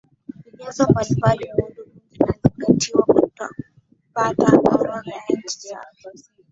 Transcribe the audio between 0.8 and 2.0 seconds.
mbalimbali muhimu